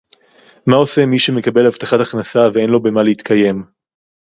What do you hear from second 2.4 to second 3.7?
ואין לו במה להתקיים